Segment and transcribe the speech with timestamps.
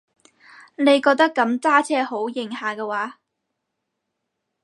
[0.77, 3.19] 你覺得噉揸車好型下話？